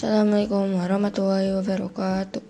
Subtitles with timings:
[0.00, 2.40] Assalamualaikum warahmatullahi wabarakatuh.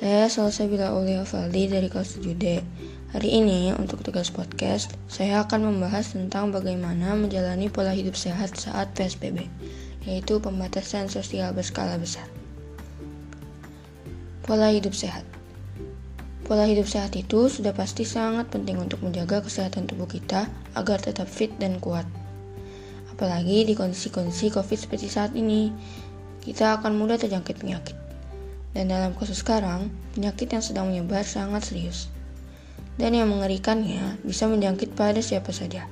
[0.00, 2.64] Saya Salsabila Aulia Faldi dari kelas 7D.
[3.12, 8.96] Hari ini untuk tugas podcast, saya akan membahas tentang bagaimana menjalani pola hidup sehat saat
[8.96, 9.44] PSBB,
[10.08, 12.24] yaitu pembatasan sosial berskala besar.
[14.48, 15.28] Pola hidup sehat.
[16.48, 21.28] Pola hidup sehat itu sudah pasti sangat penting untuk menjaga kesehatan tubuh kita agar tetap
[21.28, 22.08] fit dan kuat.
[23.12, 25.70] Apalagi di kondisi-kondisi COVID seperti saat ini,
[26.44, 27.96] kita akan mudah terjangkit penyakit.
[28.76, 32.12] Dan dalam kasus sekarang, penyakit yang sedang menyebar sangat serius.
[33.00, 35.88] Dan yang mengerikannya bisa menjangkit pada siapa saja,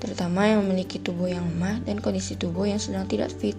[0.00, 3.58] terutama yang memiliki tubuh yang lemah dan kondisi tubuh yang sedang tidak fit.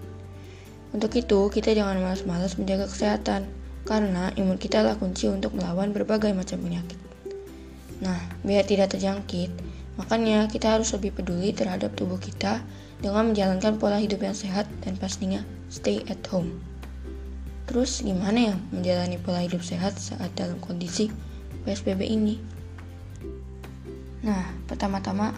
[0.89, 3.45] Untuk itu, kita jangan malas-malas menjaga kesehatan,
[3.83, 6.97] karena imun kita adalah kunci untuk melawan berbagai macam penyakit.
[8.01, 9.49] Nah, biar tidak terjangkit,
[9.95, 12.65] makanya kita harus lebih peduli terhadap tubuh kita
[13.03, 16.57] dengan menjalankan pola hidup yang sehat dan pastinya stay at home.
[17.67, 21.11] Terus gimana ya menjalani pola hidup sehat saat dalam kondisi
[21.63, 22.35] PSBB ini?
[24.23, 25.35] Nah, pertama-tama,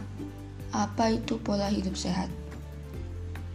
[0.70, 2.30] apa itu pola hidup sehat?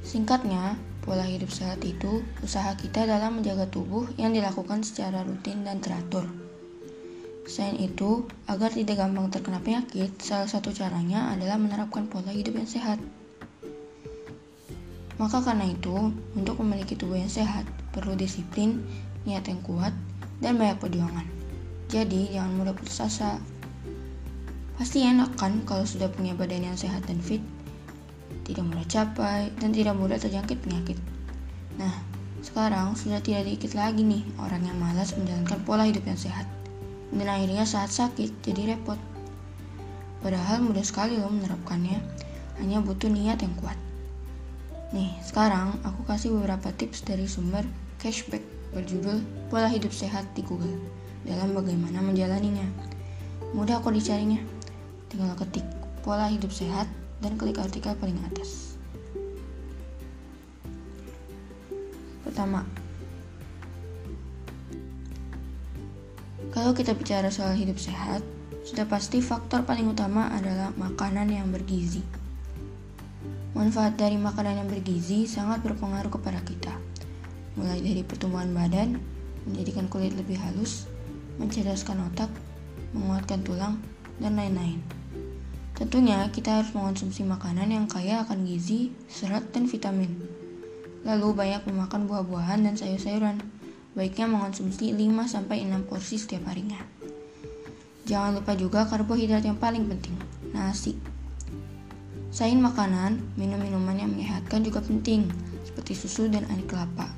[0.02, 0.74] Singkatnya,
[1.06, 6.49] pola hidup sehat itu usaha kita dalam menjaga tubuh yang dilakukan secara rutin dan teratur.
[7.50, 12.70] Selain itu, agar tidak gampang terkena penyakit, salah satu caranya adalah menerapkan pola hidup yang
[12.70, 13.02] sehat.
[15.18, 18.86] Maka karena itu, untuk memiliki tubuh yang sehat, perlu disiplin,
[19.26, 19.90] niat yang kuat,
[20.38, 21.26] dan banyak perjuangan.
[21.90, 23.42] Jadi, jangan mudah putus asa.
[24.78, 27.42] Pasti enak kan kalau sudah punya badan yang sehat dan fit,
[28.46, 31.02] tidak mudah capai, dan tidak mudah terjangkit penyakit.
[31.82, 31.98] Nah,
[32.46, 36.59] sekarang sudah tidak dikit lagi nih orang yang malas menjalankan pola hidup yang sehat.
[37.10, 38.98] Dan akhirnya saat sakit jadi repot.
[40.20, 41.98] Padahal mudah sekali loh menerapkannya,
[42.62, 43.76] hanya butuh niat yang kuat.
[44.94, 47.62] Nih, sekarang aku kasih beberapa tips dari sumber
[47.98, 50.78] cashback berjudul Pola Hidup Sehat di Google
[51.24, 52.64] dalam bagaimana menjalaninya.
[53.52, 54.38] Mudah kok dicarinya.
[55.10, 55.66] Tinggal ketik
[56.00, 56.88] pola hidup sehat
[57.20, 58.78] dan klik artikel paling atas.
[62.24, 62.64] Pertama,
[66.60, 68.20] kalau kita bicara soal hidup sehat,
[68.68, 72.04] sudah pasti faktor paling utama adalah makanan yang bergizi.
[73.56, 76.76] Manfaat dari makanan yang bergizi sangat berpengaruh kepada kita,
[77.56, 79.00] mulai dari pertumbuhan badan,
[79.48, 80.84] menjadikan kulit lebih halus,
[81.40, 82.28] mencerdaskan otak,
[82.92, 83.80] menguatkan tulang,
[84.20, 84.84] dan lain-lain.
[85.80, 90.12] Tentunya kita harus mengonsumsi makanan yang kaya akan gizi, serat, dan vitamin.
[91.08, 93.59] Lalu banyak memakan buah-buahan dan sayur-sayuran.
[93.90, 96.78] Baiknya mengonsumsi 5-6 porsi setiap harinya.
[98.06, 100.14] Jangan lupa juga karbohidrat yang paling penting,
[100.54, 100.94] nasi.
[102.30, 105.26] Selain makanan, minum-minuman yang menyehatkan juga penting,
[105.66, 107.10] seperti susu dan air kelapa.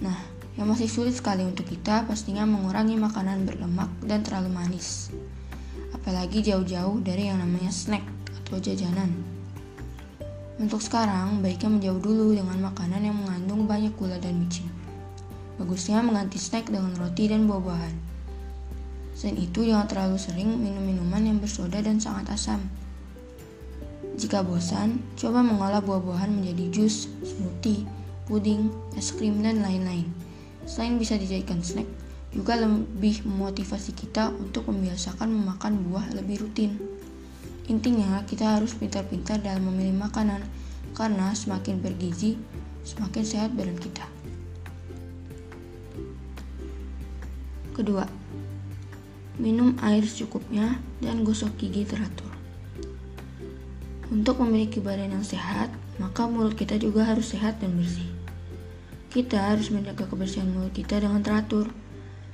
[0.00, 0.16] Nah,
[0.56, 5.12] yang masih sulit sekali untuk kita pastinya mengurangi makanan berlemak dan terlalu manis.
[5.92, 8.04] Apalagi jauh-jauh dari yang namanya snack
[8.44, 9.12] atau jajanan.
[10.56, 14.79] Untuk sekarang, baiknya menjauh dulu dengan makanan yang mengandung banyak gula dan micin.
[15.70, 17.94] Bagusnya mengganti snack dengan roti dan buah-buahan.
[19.14, 22.58] Selain itu, jangan terlalu sering minum minuman yang bersoda dan sangat asam
[24.20, 27.88] jika bosan, coba mengolah buah-buahan menjadi jus, smoothie,
[28.28, 30.04] puding, es krim, dan lain-lain.
[30.68, 31.88] Selain bisa dijadikan snack,
[32.28, 36.76] juga lebih memotivasi kita untuk membiasakan memakan buah lebih rutin.
[37.72, 40.44] Intinya, kita harus pintar-pintar dalam memilih makanan,
[40.92, 42.36] karena semakin bergizi,
[42.84, 44.04] semakin sehat badan kita.
[47.70, 48.02] Kedua,
[49.38, 52.28] minum air secukupnya dan gosok gigi teratur.
[54.10, 55.70] Untuk memiliki badan yang sehat,
[56.02, 58.10] maka mulut kita juga harus sehat dan bersih.
[59.06, 61.70] Kita harus menjaga kebersihan mulut kita dengan teratur.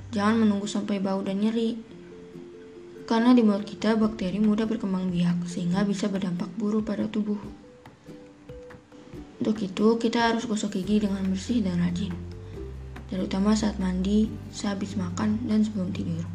[0.09, 1.77] Jangan menunggu sampai bau dan nyeri.
[3.05, 7.37] Karena di mulut kita bakteri mudah berkembang biak sehingga bisa berdampak buruk pada tubuh.
[9.37, 12.36] Untuk itu, kita harus gosok gigi dengan bersih dan rajin.
[13.07, 16.27] Terutama saat mandi, sehabis makan, dan sebelum tidur.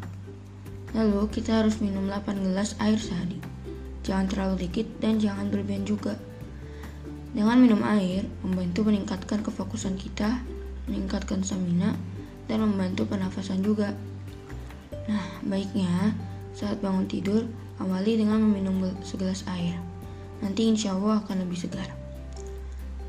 [0.97, 3.37] Lalu, kita harus minum 8 gelas air sehari.
[4.01, 6.17] Jangan terlalu dikit dan jangan berlebihan juga.
[7.33, 10.41] Dengan minum air, membantu meningkatkan kefokusan kita,
[10.85, 11.97] meningkatkan stamina,
[12.45, 13.93] dan membantu pernafasan juga.
[15.09, 16.13] Nah, baiknya
[16.53, 17.49] saat bangun tidur,
[17.81, 19.77] awali dengan meminum segelas air.
[20.45, 21.89] Nanti insya Allah akan lebih segar.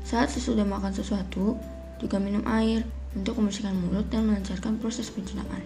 [0.01, 1.57] Saat sesudah makan sesuatu,
[2.01, 2.85] juga minum air
[3.15, 5.63] untuk membersihkan mulut dan melancarkan proses pencernaan.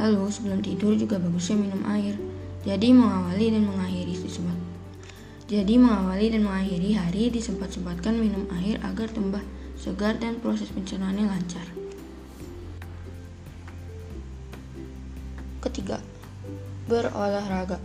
[0.00, 2.16] Lalu sebelum tidur juga bagusnya minum air
[2.66, 4.58] jadi mengawali dan mengakhiri disempat.
[5.48, 9.40] Jadi mengawali dan mengakhiri hari disempat-sempatkan minum air agar tambah
[9.78, 11.64] segar, dan proses pencernaannya lancar.
[15.62, 16.02] Ketiga,
[16.90, 17.78] berolahraga.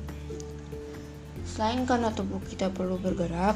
[1.46, 3.56] Selain karena tubuh kita perlu bergerak,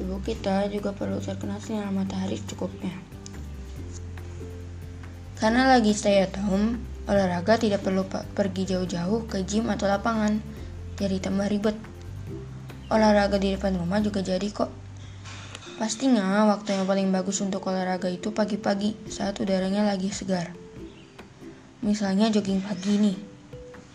[0.00, 3.11] tubuh kita juga perlu terkena sinar matahari cukupnya.
[5.42, 6.78] Karena lagi stay at home,
[7.10, 10.38] olahraga tidak perlu pergi jauh-jauh ke gym atau lapangan,
[10.94, 11.74] jadi tambah ribet.
[12.86, 14.70] Olahraga di depan rumah juga jadi kok.
[15.82, 20.54] Pastinya waktu yang paling bagus untuk olahraga itu pagi-pagi saat udaranya lagi segar.
[21.82, 23.18] Misalnya jogging pagi nih.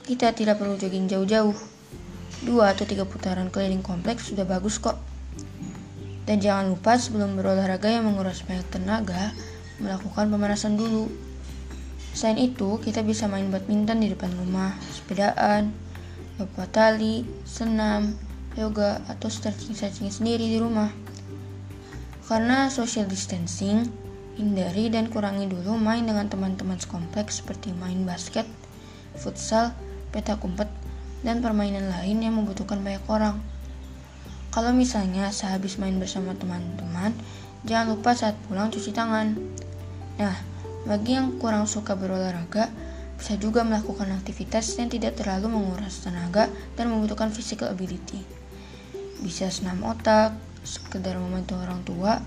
[0.03, 1.55] Kita tidak perlu jogging jauh-jauh,
[2.37, 4.99] Dua atau tiga putaran keliling kompleks sudah bagus kok.
[6.27, 9.31] Dan jangan lupa sebelum berolahraga yang menguras banyak tenaga,
[9.79, 11.26] melakukan pemanasan dulu.
[12.17, 15.69] Selain itu, kita bisa main badminton di depan rumah, sepedaan,
[16.41, 18.17] lompat tali, senam,
[18.57, 20.89] yoga, atau stretching-stretching sendiri di rumah.
[22.25, 23.85] Karena social distancing,
[24.33, 28.49] hindari dan kurangi dulu main dengan teman-teman sekompleks seperti main basket,
[29.13, 29.77] futsal,
[30.09, 30.73] peta kumpet,
[31.21, 33.37] dan permainan lain yang membutuhkan banyak orang.
[34.49, 37.13] Kalau misalnya sehabis main bersama teman-teman,
[37.61, 39.37] jangan lupa saat pulang cuci tangan.
[40.17, 40.56] Nah,
[40.87, 42.71] bagi yang kurang suka berolahraga,
[43.19, 46.47] bisa juga melakukan aktivitas yang tidak terlalu menguras tenaga
[46.79, 48.23] dan membutuhkan physical ability.
[49.19, 50.31] Bisa senam otak,
[50.63, 52.23] sekedar membantu orang tua,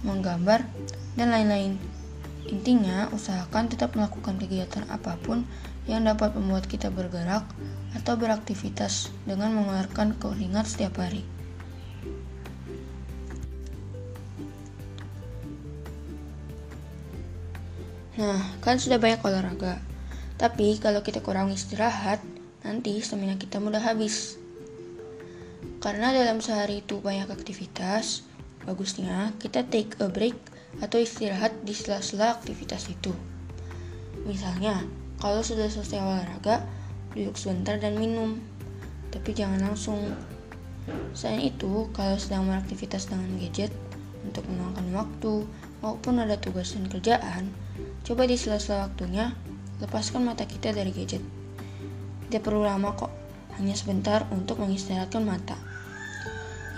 [0.00, 0.64] menggambar,
[1.18, 1.76] dan lain-lain.
[2.48, 5.44] Intinya, usahakan tetap melakukan kegiatan apa pun
[5.84, 7.44] yang dapat membuat kita bergerak
[7.92, 11.39] atau beraktivitas dengan mengeluarkan keringat setiap hari.
[18.20, 19.80] Nah, kan sudah banyak olahraga.
[20.36, 22.20] Tapi kalau kita kurang istirahat,
[22.60, 24.36] nanti stamina kita mudah habis.
[25.80, 28.28] Karena dalam sehari itu banyak aktivitas,
[28.68, 30.36] bagusnya kita take a break
[30.84, 33.16] atau istirahat di sela-sela aktivitas itu.
[34.28, 34.84] Misalnya,
[35.16, 36.60] kalau sudah selesai olahraga,
[37.16, 38.36] duduk sebentar dan minum.
[39.08, 39.96] Tapi jangan langsung.
[41.16, 43.72] Selain itu, kalau sedang beraktivitas dengan gadget
[44.28, 45.48] untuk meluangkan waktu
[45.80, 47.48] maupun ada tugas dan kerjaan,
[48.04, 49.32] coba di sela-sela waktunya
[49.80, 51.24] lepaskan mata kita dari gadget.
[52.28, 53.10] Tidak perlu lama kok,
[53.58, 55.56] hanya sebentar untuk mengistirahatkan mata.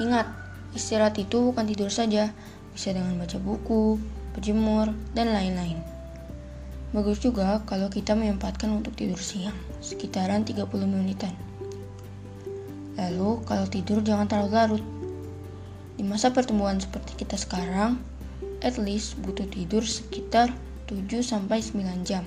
[0.00, 0.30] Ingat,
[0.72, 2.32] istirahat itu bukan tidur saja,
[2.72, 4.00] bisa dengan baca buku,
[4.32, 5.78] berjemur, dan lain-lain.
[6.92, 11.32] Bagus juga kalau kita menyempatkan untuk tidur siang, sekitaran 30 menitan.
[12.96, 14.84] Lalu, kalau tidur jangan terlalu larut.
[15.96, 17.96] Di masa pertumbuhan seperti kita sekarang,
[18.60, 20.52] at least butuh tidur sekitar
[20.92, 21.48] 7-9
[22.04, 22.22] jam.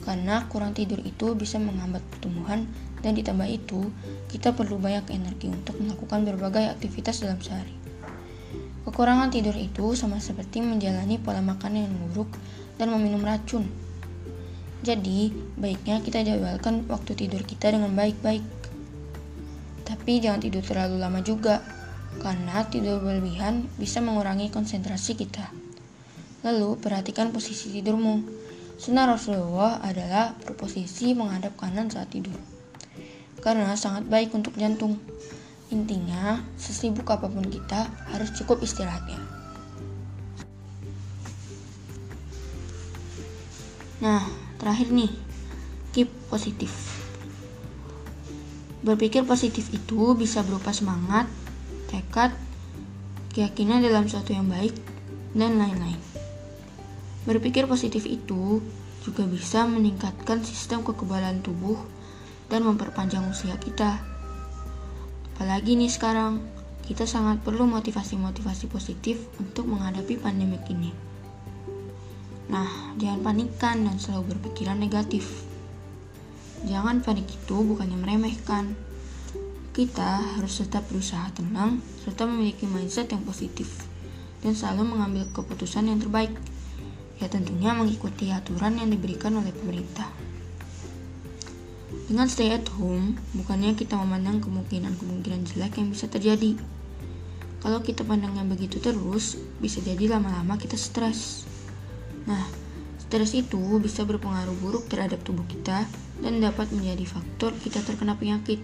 [0.00, 2.64] Karena kurang tidur itu bisa menghambat pertumbuhan
[3.04, 3.92] dan ditambah itu,
[4.32, 7.72] kita perlu banyak energi untuk melakukan berbagai aktivitas dalam sehari.
[8.84, 12.32] Kekurangan tidur itu sama seperti menjalani pola makan yang buruk
[12.80, 13.68] dan meminum racun.
[14.80, 15.28] Jadi,
[15.60, 18.40] baiknya kita jadwalkan waktu tidur kita dengan baik-baik.
[19.84, 21.60] Tapi jangan tidur terlalu lama juga,
[22.24, 25.69] karena tidur berlebihan bisa mengurangi konsentrasi kita.
[26.40, 28.24] Lalu, perhatikan posisi tidurmu.
[28.80, 32.36] Sunnah Rasulullah adalah berposisi menghadap kanan saat tidur.
[33.44, 34.96] Karena sangat baik untuk jantung.
[35.68, 39.20] Intinya, sesibuk apa pun kita harus cukup istirahatnya.
[44.00, 44.24] Nah,
[44.56, 45.12] terakhir nih,
[45.92, 46.72] keep positif.
[48.80, 51.28] Berpikir positif itu bisa berupa semangat,
[51.92, 52.32] tekad,
[53.36, 54.72] keyakinan dalam sesuatu yang baik,
[55.36, 56.09] dan lain-lain.
[57.28, 58.64] Berpikir positif itu
[59.04, 61.76] juga bisa meningkatkan sistem kekebalan tubuh
[62.48, 64.00] dan memperpanjang usia kita.
[65.36, 66.40] Apalagi nih sekarang,
[66.84, 70.90] kita sangat perlu motivasi-motivasi positif untuk menghadapi pandemi ini.
[72.50, 75.46] Nah, jangan panikkan dan selalu berpikiran negatif.
[76.66, 78.74] Jangan panik itu bukannya meremehkan.
[79.70, 83.86] Kita harus tetap berusaha tenang serta memiliki mindset yang positif
[84.42, 86.34] dan selalu mengambil keputusan yang terbaik.
[87.20, 90.08] Ya tentunya mengikuti aturan yang diberikan oleh pemerintah.
[92.10, 96.58] Dengan stay at home, bukannya kita memandang kemungkinan-kemungkinan jelek yang bisa terjadi.
[97.60, 101.46] Kalau kita pandangnya begitu terus, bisa jadi lama-lama kita stres.
[102.26, 102.50] Nah,
[102.98, 105.86] stres itu bisa berpengaruh buruk terhadap tubuh kita
[106.18, 108.58] dan dapat menjadi faktor kita terkena penyakit.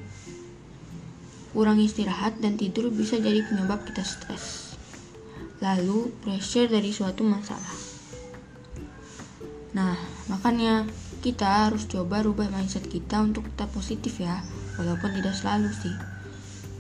[1.55, 4.75] Kurang istirahat dan tidur bisa jadi penyebab kita stres.
[5.63, 7.86] Lalu, pressure dari suatu masalah.
[9.77, 9.93] Nah,
[10.33, 10.89] makanya
[11.21, 14.41] kita harus coba rubah mindset kita untuk tetap positif ya,
[14.81, 15.93] walaupun tidak selalu sih.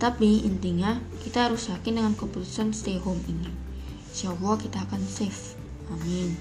[0.01, 3.53] Tapi intinya, kita harus yakin dengan keputusan stay home ini.
[4.09, 5.61] Insya Allah kita akan safe.
[5.93, 6.33] Amin.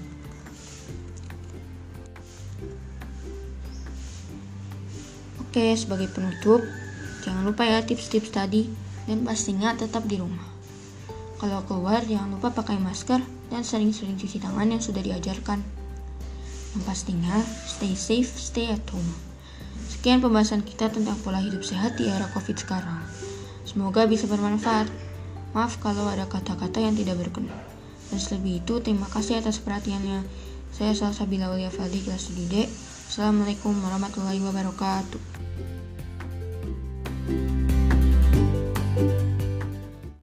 [5.44, 6.64] Oke, sebagai penutup,
[7.20, 8.68] jangan lupa ya tips-tips tadi
[9.04, 10.48] dan pastinya tetap di rumah.
[11.36, 13.20] Kalau keluar, jangan lupa pakai masker
[13.52, 15.85] dan sering-sering cuci tangan yang sudah diajarkan.
[16.76, 19.08] Yang pastinya, stay safe, stay at home.
[19.88, 23.00] Sekian pembahasan kita tentang pola hidup sehat di era COVID sekarang.
[23.64, 24.84] Semoga bisa bermanfaat.
[25.56, 27.56] Maaf kalau ada kata-kata yang tidak berkenan.
[28.12, 30.20] Dan selebih itu, terima kasih atas perhatiannya.
[30.68, 32.68] Saya Salsabila Ulia Faldi, kelas 7D.
[33.08, 35.48] Assalamualaikum warahmatullahi wabarakatuh.